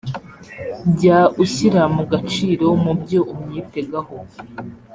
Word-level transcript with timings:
jya 0.97 1.19
ushyira 1.43 1.81
mu 1.95 2.03
gaciro 2.11 2.65
mu 2.83 2.93
byo 3.01 3.21
umwitegaho 3.33 4.15